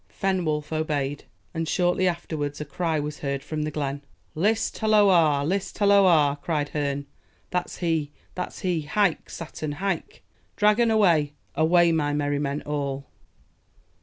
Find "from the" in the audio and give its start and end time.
3.43-3.69